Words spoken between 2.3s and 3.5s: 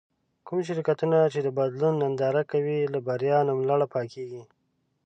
کوي له بريا